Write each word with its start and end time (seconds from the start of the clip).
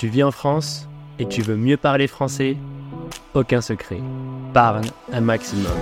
Tu 0.00 0.08
vis 0.08 0.22
en 0.22 0.30
France 0.30 0.88
et 1.18 1.26
tu 1.26 1.42
veux 1.42 1.56
mieux 1.56 1.76
parler 1.76 2.06
français? 2.06 2.56
Aucun 3.34 3.60
secret. 3.60 4.00
Parle 4.54 4.80
un 5.12 5.20
maximum. 5.20 5.76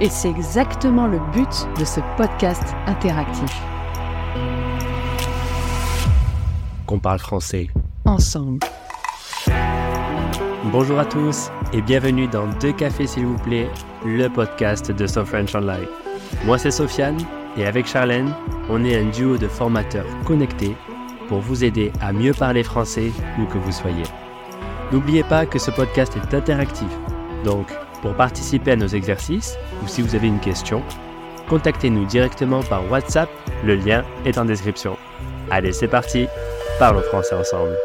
Et 0.00 0.08
c'est 0.08 0.30
exactement 0.30 1.08
le 1.08 1.18
but 1.32 1.66
de 1.76 1.84
ce 1.84 1.98
podcast 2.16 2.62
interactif. 2.86 3.50
Qu'on 6.86 7.00
parle 7.00 7.18
français. 7.18 7.70
Ensemble. 8.04 8.60
Bonjour 10.70 11.00
à 11.00 11.04
tous 11.04 11.50
et 11.72 11.82
bienvenue 11.82 12.28
dans 12.28 12.46
Deux 12.60 12.72
cafés 12.72 13.08
s'il 13.08 13.26
vous 13.26 13.38
plaît, 13.38 13.68
le 14.06 14.28
podcast 14.28 14.92
de 14.92 15.06
So 15.08 15.24
French 15.24 15.56
Online. 15.56 15.88
Moi 16.44 16.56
c'est 16.56 16.70
Sofiane 16.70 17.18
et 17.56 17.66
avec 17.66 17.88
Charlène, 17.88 18.32
on 18.68 18.84
est 18.84 18.96
un 18.96 19.10
duo 19.10 19.38
de 19.38 19.48
formateurs 19.48 20.06
connectés 20.24 20.76
pour 21.30 21.38
vous 21.38 21.62
aider 21.62 21.92
à 22.00 22.12
mieux 22.12 22.34
parler 22.34 22.64
français 22.64 23.12
où 23.38 23.46
que 23.46 23.56
vous 23.56 23.70
soyez. 23.70 24.02
N'oubliez 24.90 25.22
pas 25.22 25.46
que 25.46 25.60
ce 25.60 25.70
podcast 25.70 26.12
est 26.16 26.34
interactif, 26.34 26.88
donc 27.44 27.72
pour 28.02 28.16
participer 28.16 28.72
à 28.72 28.76
nos 28.76 28.88
exercices 28.88 29.56
ou 29.80 29.86
si 29.86 30.02
vous 30.02 30.16
avez 30.16 30.26
une 30.26 30.40
question, 30.40 30.82
contactez-nous 31.48 32.04
directement 32.06 32.64
par 32.64 32.90
WhatsApp, 32.90 33.30
le 33.64 33.76
lien 33.76 34.04
est 34.24 34.38
en 34.38 34.44
description. 34.44 34.98
Allez, 35.52 35.72
c'est 35.72 35.86
parti, 35.86 36.26
parlons 36.80 37.02
français 37.02 37.36
ensemble. 37.36 37.78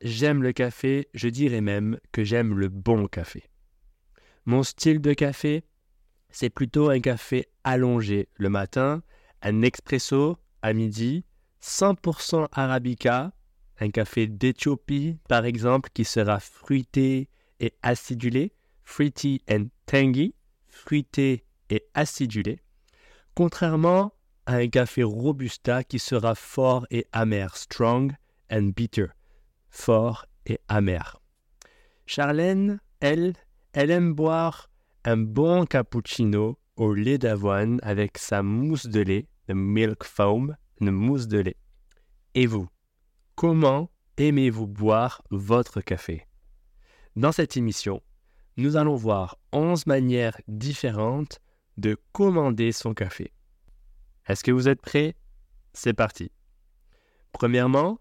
J'aime 0.00 0.44
le 0.44 0.52
café, 0.52 1.08
je 1.12 1.28
dirais 1.28 1.60
même 1.60 1.98
que 2.12 2.22
j'aime 2.22 2.56
le 2.56 2.68
bon 2.68 3.08
café. 3.08 3.42
Mon 4.46 4.62
style 4.62 5.00
de 5.00 5.12
café, 5.12 5.64
c'est 6.30 6.50
plutôt 6.50 6.88
un 6.88 7.00
café 7.00 7.48
allongé 7.64 8.28
le 8.36 8.48
matin, 8.48 9.02
un 9.42 9.62
expresso 9.62 10.36
à 10.62 10.72
midi, 10.72 11.24
100% 11.62 12.48
arabica, 12.52 13.32
un 13.80 13.90
café 13.90 14.26
d'Éthiopie 14.26 15.18
par 15.28 15.44
exemple 15.44 15.90
qui 15.92 16.04
sera 16.04 16.40
fruité 16.40 17.28
et 17.60 17.74
acidulé, 17.82 18.52
fruity 18.84 19.42
and 19.50 19.66
tangy, 19.86 20.34
fruité 20.68 21.44
et 21.70 21.84
acidulé, 21.94 22.60
contrairement 23.34 24.12
à 24.46 24.56
un 24.56 24.68
café 24.68 25.02
robusta 25.02 25.84
qui 25.84 25.98
sera 25.98 26.34
fort 26.34 26.86
et 26.90 27.06
amer, 27.12 27.56
strong 27.56 28.12
and 28.50 28.72
bitter, 28.74 29.06
fort 29.70 30.26
et 30.46 30.58
amer. 30.68 31.20
Charlène, 32.06 32.80
elle, 33.00 33.34
elle 33.72 33.90
aime 33.90 34.12
boire 34.12 34.70
un 35.04 35.16
bon 35.16 35.64
cappuccino 35.64 36.58
au 36.76 36.94
lait 36.94 37.18
d'avoine 37.18 37.78
avec 37.82 38.18
sa 38.18 38.42
mousse 38.42 38.86
de 38.86 39.00
lait 39.00 39.26
milk 39.48 40.04
foam, 40.04 40.56
une 40.80 40.90
mousse 40.90 41.26
de 41.26 41.38
lait. 41.38 41.56
Et 42.34 42.46
vous, 42.46 42.68
comment 43.34 43.90
aimez-vous 44.16 44.66
boire 44.66 45.22
votre 45.30 45.80
café? 45.80 46.26
Dans 47.16 47.32
cette 47.32 47.56
émission, 47.56 48.02
nous 48.56 48.76
allons 48.76 48.96
voir 48.96 49.38
11 49.52 49.86
manières 49.86 50.40
différentes 50.48 51.40
de 51.76 51.96
commander 52.12 52.72
son 52.72 52.94
café. 52.94 53.32
Est-ce 54.26 54.44
que 54.44 54.52
vous 54.52 54.68
êtes 54.68 54.80
prêts? 54.80 55.14
C'est 55.72 55.94
parti. 55.94 56.30
Premièrement, 57.32 57.98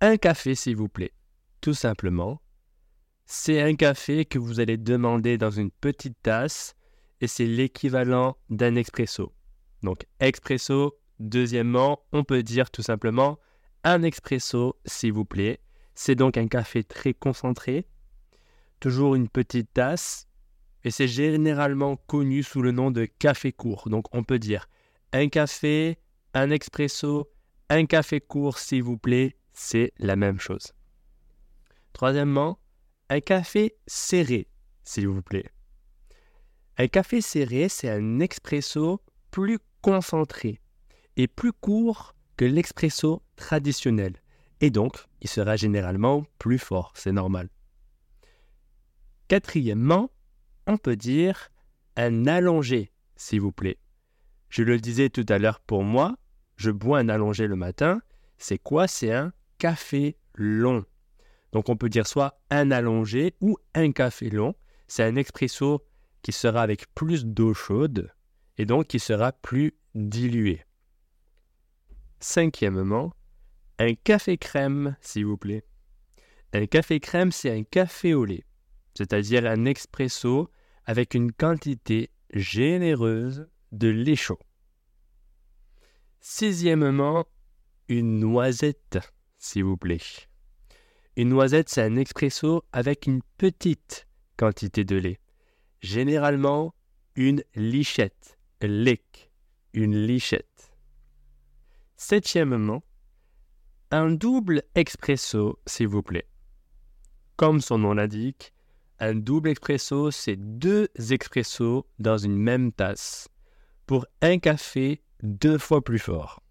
un 0.00 0.16
café 0.16 0.54
s'il 0.54 0.76
vous 0.76 0.88
plaît. 0.88 1.12
Tout 1.60 1.74
simplement, 1.74 2.40
c'est 3.26 3.60
un 3.60 3.74
café 3.74 4.24
que 4.24 4.38
vous 4.38 4.60
allez 4.60 4.76
demander 4.76 5.38
dans 5.38 5.50
une 5.50 5.70
petite 5.70 6.16
tasse 6.22 6.74
et 7.20 7.26
c'est 7.26 7.46
l'équivalent 7.46 8.36
d'un 8.48 8.74
expresso. 8.76 9.32
Donc 9.82 10.06
expresso. 10.20 10.96
Deuxièmement, 11.18 12.00
on 12.12 12.24
peut 12.24 12.42
dire 12.42 12.70
tout 12.70 12.82
simplement 12.82 13.38
un 13.84 14.02
expresso, 14.02 14.76
s'il 14.86 15.12
vous 15.12 15.26
plaît. 15.26 15.60
C'est 15.94 16.14
donc 16.14 16.38
un 16.38 16.48
café 16.48 16.82
très 16.82 17.12
concentré, 17.12 17.86
toujours 18.80 19.14
une 19.14 19.28
petite 19.28 19.70
tasse, 19.74 20.28
et 20.82 20.90
c'est 20.90 21.08
généralement 21.08 21.96
connu 21.96 22.42
sous 22.42 22.62
le 22.62 22.72
nom 22.72 22.90
de 22.90 23.04
café 23.04 23.52
court. 23.52 23.88
Donc 23.90 24.06
on 24.14 24.24
peut 24.24 24.38
dire 24.38 24.66
un 25.12 25.28
café, 25.28 25.98
un 26.32 26.50
expresso, 26.50 27.30
un 27.68 27.84
café 27.84 28.20
court, 28.20 28.58
s'il 28.58 28.82
vous 28.82 28.96
plaît, 28.96 29.36
c'est 29.52 29.92
la 29.98 30.16
même 30.16 30.40
chose. 30.40 30.72
Troisièmement, 31.92 32.58
un 33.10 33.20
café 33.20 33.76
serré, 33.86 34.48
s'il 34.84 35.08
vous 35.08 35.22
plaît. 35.22 35.50
Un 36.78 36.88
café 36.88 37.20
serré, 37.20 37.68
c'est 37.68 37.90
un 37.90 38.20
expresso 38.20 39.02
plus 39.30 39.58
concentré 39.82 40.60
et 41.16 41.28
plus 41.28 41.52
court 41.52 42.14
que 42.36 42.44
l'expresso 42.44 43.22
traditionnel. 43.36 44.14
Et 44.60 44.70
donc, 44.70 45.06
il 45.20 45.28
sera 45.28 45.56
généralement 45.56 46.24
plus 46.38 46.58
fort, 46.58 46.92
c'est 46.94 47.12
normal. 47.12 47.48
Quatrièmement, 49.28 50.10
on 50.66 50.76
peut 50.76 50.96
dire 50.96 51.50
un 51.96 52.26
allongé, 52.26 52.92
s'il 53.16 53.40
vous 53.40 53.52
plaît. 53.52 53.78
Je 54.48 54.62
le 54.62 54.78
disais 54.78 55.08
tout 55.08 55.26
à 55.28 55.38
l'heure 55.38 55.60
pour 55.60 55.84
moi, 55.84 56.16
je 56.56 56.70
bois 56.70 56.98
un 56.98 57.08
allongé 57.08 57.46
le 57.46 57.56
matin. 57.56 58.00
C'est 58.38 58.58
quoi? 58.58 58.88
C'est 58.88 59.12
un 59.12 59.32
café 59.58 60.16
long. 60.34 60.84
Donc 61.52 61.68
on 61.68 61.76
peut 61.76 61.88
dire 61.88 62.06
soit 62.06 62.40
un 62.50 62.70
allongé 62.70 63.34
ou 63.40 63.56
un 63.74 63.92
café 63.92 64.30
long. 64.30 64.54
C'est 64.88 65.04
un 65.04 65.16
expresso 65.16 65.84
qui 66.22 66.32
sera 66.32 66.62
avec 66.62 66.92
plus 66.94 67.24
d'eau 67.24 67.54
chaude 67.54 68.12
et 68.60 68.66
donc 68.66 68.88
qui 68.88 68.98
sera 68.98 69.32
plus 69.32 69.72
dilué. 69.94 70.62
Cinquièmement, 72.18 73.14
un 73.78 73.94
café 73.94 74.36
crème, 74.36 74.98
s'il 75.00 75.24
vous 75.24 75.38
plaît. 75.38 75.64
Un 76.52 76.66
café 76.66 77.00
crème, 77.00 77.32
c'est 77.32 77.50
un 77.50 77.62
café 77.62 78.12
au 78.12 78.26
lait, 78.26 78.44
c'est-à-dire 78.92 79.46
un 79.46 79.64
expresso 79.64 80.50
avec 80.84 81.14
une 81.14 81.32
quantité 81.32 82.10
généreuse 82.34 83.48
de 83.72 83.88
lait 83.88 84.14
chaud. 84.14 84.38
Sixièmement, 86.20 87.24
une 87.88 88.18
noisette, 88.18 88.98
s'il 89.38 89.64
vous 89.64 89.78
plaît. 89.78 90.02
Une 91.16 91.30
noisette, 91.30 91.70
c'est 91.70 91.82
un 91.82 91.96
expresso 91.96 92.62
avec 92.72 93.06
une 93.06 93.22
petite 93.38 94.06
quantité 94.36 94.84
de 94.84 94.96
lait. 94.96 95.18
Généralement, 95.80 96.74
une 97.16 97.42
lichette 97.54 98.36
lick, 98.62 99.30
une 99.72 99.96
lichette. 99.96 100.72
Septièmement, 101.96 102.82
un 103.90 104.10
double 104.10 104.62
expresso, 104.74 105.58
s'il 105.66 105.88
vous 105.88 106.02
plaît. 106.02 106.28
Comme 107.36 107.60
son 107.60 107.78
nom 107.78 107.94
l'indique, 107.94 108.52
un 108.98 109.14
double 109.14 109.48
expresso, 109.48 110.10
c'est 110.10 110.36
deux 110.36 110.88
expressos 111.10 111.86
dans 111.98 112.18
une 112.18 112.36
même 112.36 112.72
tasse 112.72 113.28
pour 113.86 114.06
un 114.20 114.38
café 114.38 115.02
deux 115.22 115.58
fois 115.58 115.82
plus 115.82 115.98
fort. 115.98 116.42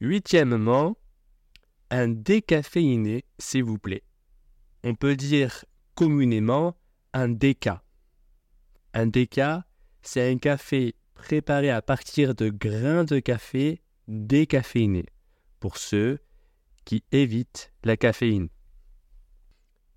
Huitièmement, 0.00 0.96
un 1.90 2.08
décaféiné, 2.08 3.24
s'il 3.38 3.64
vous 3.64 3.78
plaît. 3.78 4.02
On 4.82 4.94
peut 4.94 5.16
dire 5.16 5.64
communément 5.94 6.76
un 7.12 7.28
déca. 7.28 7.82
Un 8.94 9.06
déca, 9.06 9.66
c'est 10.02 10.30
un 10.30 10.38
café 10.38 10.94
préparé 11.14 11.70
à 11.70 11.82
partir 11.82 12.34
de 12.34 12.48
grains 12.48 13.04
de 13.04 13.18
café 13.18 13.82
décaféinés, 14.08 15.06
pour 15.60 15.76
ceux 15.76 16.18
qui 16.84 17.04
évitent 17.12 17.72
la 17.84 17.96
caféine. 17.96 18.48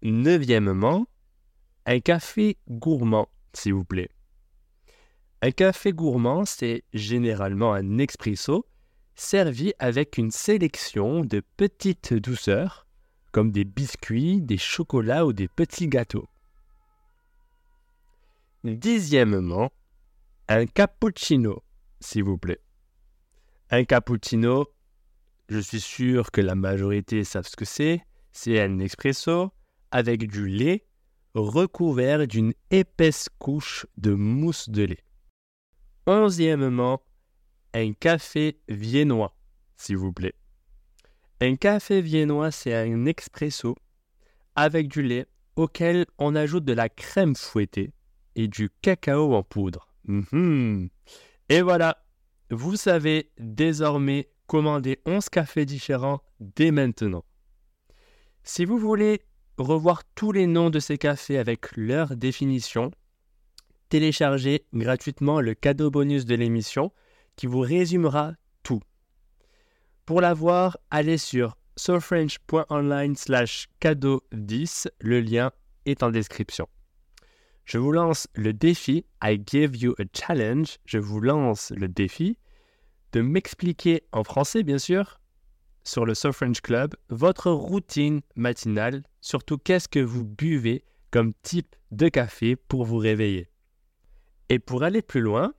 Neuvièmement, 0.02 1.08
un 1.86 2.00
café 2.00 2.58
gourmand, 2.69 3.30
s'il 3.53 3.74
vous 3.74 3.86
plaît. 3.86 4.09
Un 5.41 5.52
café 5.52 5.91
gourmand, 5.91 6.46
c'est 6.46 6.84
généralement 6.94 7.74
un 7.74 7.97
expresso 7.97 8.66
servi 9.16 9.73
avec 9.79 10.17
une 10.17 10.32
sélection 10.32 11.22
de 11.22 11.41
petites 11.58 12.14
douceurs, 12.14 12.88
comme 13.32 13.52
des 13.52 13.66
biscuits, 13.66 14.41
des 14.41 14.58
chocolats 14.58 15.26
ou 15.26 15.34
des 15.34 15.47
petits 15.47 15.88
gâteaux. 15.88 16.28
Dixièmement, 18.64 19.72
un 20.47 20.66
cappuccino, 20.66 21.63
s'il 21.99 22.23
vous 22.23 22.37
plaît. 22.37 22.61
Un 23.69 23.85
cappuccino, 23.85 24.67
je 25.49 25.59
suis 25.59 25.79
sûr 25.79 26.31
que 26.31 26.41
la 26.41 26.55
majorité 26.55 27.23
savent 27.23 27.47
ce 27.47 27.55
que 27.55 27.66
c'est. 27.66 28.01
C'est 28.31 28.59
un 28.59 28.79
espresso 28.79 29.51
avec 29.91 30.28
du 30.28 30.47
lait 30.47 30.85
recouvert 31.34 32.28
d'une 32.28 32.53
épaisse 32.72 33.29
couche 33.40 33.85
de 33.97 34.13
mousse 34.13 34.69
de 34.69 34.84
lait. 34.84 35.03
Onzièmement, 36.05 37.01
un 37.73 37.93
café 37.93 38.59
viennois, 38.67 39.35
s'il 39.78 39.97
vous 39.97 40.13
plaît. 40.13 40.35
Un 41.41 41.55
café 41.55 42.01
viennois, 42.01 42.51
c'est 42.51 42.73
un 42.73 43.05
expresso 43.05 43.75
avec 44.55 44.87
du 44.87 45.01
lait 45.01 45.25
auquel 45.55 46.05
on 46.17 46.35
ajoute 46.35 46.66
de 46.66 46.73
la 46.73 46.90
crème 46.90 47.35
fouettée 47.35 47.91
et 48.35 48.47
du 48.47 48.69
cacao 48.81 49.34
en 49.34 49.43
poudre. 49.43 49.92
Mhm. 50.05 50.90
Et 51.50 51.61
voilà, 51.61 52.03
vous 52.50 52.76
savez 52.76 53.32
désormais 53.38 54.29
commander 54.47 55.00
11 55.05 55.29
cafés 55.29 55.66
différents 55.66 56.22
dès 56.40 56.72
maintenant. 56.72 57.23
Si 58.44 58.66
vous 58.66 58.78
voulez 58.78 59.22
revoir 59.58 60.03
tous 60.16 60.32
les 60.32 60.47
noms 60.47 60.70
de 60.70 60.79
ces 60.79 60.97
cafés 60.97 61.38
avec 61.38 61.76
leur 61.78 62.16
définition, 62.16 62.91
téléchargez 63.90 64.66
gratuitement 64.73 65.40
le 65.40 65.53
cadeau 65.53 65.91
bonus 65.91 66.26
de 66.26 66.35
l'émission 66.35 66.91
qui 67.35 67.47
vous 67.47 67.61
résumera 67.61 68.34
tout. 68.64 68.82
Pour 70.05 70.22
l'avoir, 70.22 70.78
allez 70.91 71.17
sur 71.17 71.58
soulfrench.online 71.78 73.16
slash 73.16 73.70
cadeau 73.79 74.23
10, 74.34 74.90
le 75.00 75.22
lien 75.22 75.52
est 75.85 76.03
en 76.03 76.11
description. 76.11 76.67
Je 77.66 77.78
vous 77.78 77.92
lance 77.92 78.28
le 78.36 78.54
défi, 78.54 79.06
I 79.24 79.42
give 79.46 79.78
you 79.78 79.96
a 80.00 80.04
challenge, 80.14 80.80
je 80.86 80.98
vous 80.98 81.22
lance 81.22 81.72
le 81.76 81.88
défi 81.88 82.38
de 83.14 83.22
m'expliquer 83.22 84.04
en 84.12 84.24
français 84.24 84.64
bien 84.64 84.78
sûr, 84.78 85.20
sur 85.84 86.06
le 86.06 86.14
Soul 86.14 86.34
French 86.34 86.62
Club, 86.62 86.96
votre 87.10 87.52
routine 87.52 88.22
matinale, 88.36 89.04
surtout 89.22 89.58
qu'est-ce 89.58 89.88
que 89.88 90.00
vous 90.00 90.24
buvez 90.24 90.84
comme 91.12 91.34
type 91.42 91.76
de 91.92 92.10
café 92.10 92.56
pour 92.56 92.86
vous 92.86 92.98
réveiller? 92.98 93.50
Et 94.50 94.60
pour 94.60 94.84
aller 94.84 95.02
plus 95.02 95.22
loin, 95.22 95.54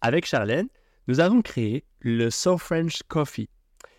avec 0.00 0.26
Charlène, 0.26 0.68
nous 1.06 1.20
avons 1.20 1.42
créé 1.42 1.84
le 2.00 2.30
Soul 2.30 2.58
French 2.58 3.02
Coffee. 3.08 3.48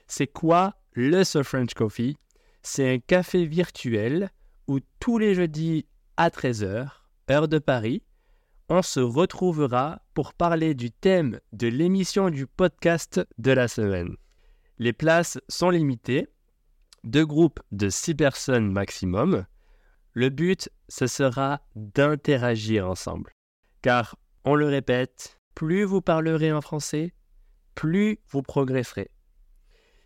C'est 0.08 0.28
quoi 0.28 0.76
le 0.94 1.24
Soul 1.24 1.44
French 1.44 1.74
Coffee? 1.74 2.18
C'est 2.62 2.94
un 2.94 3.00
café 3.00 3.46
virtuel 3.46 4.30
où 4.68 4.80
tous 5.00 5.18
les 5.18 5.34
jeudis 5.34 5.86
à 6.18 6.30
13h, 6.30 6.90
heure 7.30 7.48
de 7.48 7.60
Paris, 7.60 8.04
on 8.70 8.82
se 8.82 9.00
retrouvera 9.00 10.02
pour 10.14 10.34
parler 10.34 10.74
du 10.74 10.92
thème 10.92 11.40
de 11.54 11.68
l'émission 11.68 12.30
du 12.30 12.48
podcast 12.48 13.22
de 13.38 13.52
la 13.52 13.68
semaine. 13.68 14.16
Les 14.78 14.94
places 14.94 15.40
sont 15.48 15.70
limitées, 15.70 16.28
deux 17.04 17.26
groupes 17.26 17.60
de 17.72 17.90
six 17.90 18.16
personnes 18.16 18.72
maximum. 18.72 19.46
Le 20.14 20.30
but, 20.30 20.70
ce 20.90 21.08
sera 21.08 21.62
d'interagir 21.76 22.90
ensemble. 22.90 23.32
Car, 23.82 24.18
on 24.44 24.56
le 24.56 24.68
répète, 24.68 25.38
plus 25.56 25.84
vous 25.84 26.02
parlerez 26.02 26.52
en 26.52 26.62
français, 26.62 27.14
plus 27.76 28.20
vous 28.30 28.42
progresserez. 28.42 29.10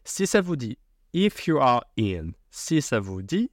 Si 0.04 0.28
ça 0.28 0.42
vous 0.42 0.56
dit, 0.56 0.78
if 1.14 1.48
you 1.48 1.58
are 1.60 1.84
in, 2.00 2.32
si 2.50 2.82
ça 2.82 3.00
vous 3.00 3.22
dit, 3.22 3.52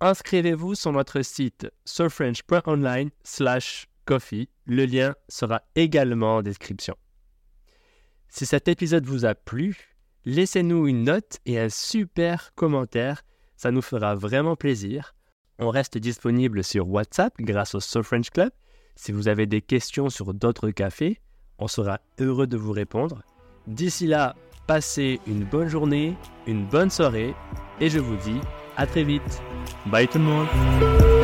inscrivez-vous 0.00 0.74
sur 0.74 0.92
notre 0.92 1.22
site 1.22 1.68
surfrench.online 1.84 3.10
slash 3.24 3.88
coffee. 4.04 4.48
Le 4.66 4.84
lien 4.84 5.14
sera 5.28 5.62
également 5.74 6.36
en 6.36 6.42
description. 6.42 6.96
Si 8.28 8.46
cet 8.46 8.68
épisode 8.68 9.06
vous 9.06 9.24
a 9.24 9.34
plu, 9.34 9.96
laissez-nous 10.24 10.86
une 10.88 11.04
note 11.04 11.38
et 11.46 11.58
un 11.58 11.68
super 11.68 12.52
commentaire. 12.54 13.22
Ça 13.56 13.70
nous 13.70 13.82
fera 13.82 14.14
vraiment 14.14 14.56
plaisir. 14.56 15.14
On 15.58 15.70
reste 15.70 15.96
disponible 15.96 16.62
sur 16.62 16.88
WhatsApp 16.88 17.34
grâce 17.38 17.74
au 17.74 17.80
Soul 17.80 18.04
French 18.04 18.30
Club. 18.30 18.50
Si 18.94 19.12
vous 19.12 19.28
avez 19.28 19.46
des 19.46 19.62
questions 19.62 20.10
sur 20.10 20.34
d'autres 20.34 20.70
cafés, 20.70 21.20
on 21.58 21.68
sera 21.68 22.00
heureux 22.18 22.46
de 22.46 22.56
vous 22.56 22.72
répondre. 22.72 23.22
D'ici 23.66 24.06
là, 24.06 24.34
passez 24.66 25.20
une 25.26 25.44
bonne 25.44 25.68
journée, 25.68 26.16
une 26.46 26.66
bonne 26.66 26.90
soirée 26.90 27.34
et 27.80 27.88
je 27.88 27.98
vous 27.98 28.16
dis 28.16 28.40
à 28.76 28.86
très 28.86 29.04
vite. 29.04 29.40
Bye 29.86 30.06
tout. 30.06 31.15